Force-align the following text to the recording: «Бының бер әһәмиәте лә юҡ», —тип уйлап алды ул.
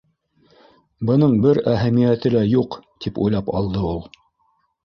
«Бының 1.09 1.35
бер 1.43 1.59
әһәмиәте 1.73 2.31
лә 2.37 2.41
юҡ», 2.55 2.81
—тип 3.05 3.23
уйлап 3.27 3.53
алды 3.61 3.89
ул. 3.95 4.05